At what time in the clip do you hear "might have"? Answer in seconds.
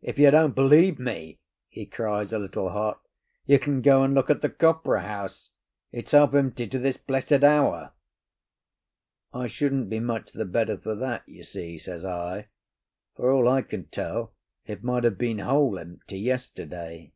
14.82-15.16